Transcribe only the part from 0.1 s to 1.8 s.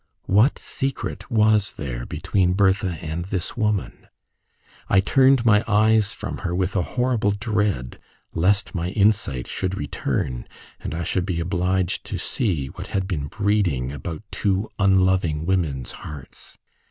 What secret was